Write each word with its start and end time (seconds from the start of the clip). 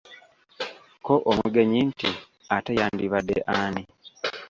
Ko 1.05 1.13
Omugenyi 1.31 1.79
nti 1.89 2.09
Ate 2.55 2.71
yandibadde 2.79 3.37
ani? 3.59 3.83